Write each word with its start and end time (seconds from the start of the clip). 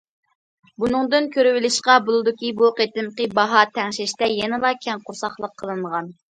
بۇنىڭدىن 0.83 1.27
كۆرۈۋېلىشقا 1.35 1.99
بولىدۇكى، 2.07 2.51
بۇ 2.63 2.71
قېتىمقى 2.81 3.29
باھا 3.43 3.63
تەڭشەشتە 3.79 4.33
يەنىلا 4.35 4.75
كەڭ 4.89 5.07
قورساقلىق 5.07 5.59
قىلىنغان. 5.63 6.15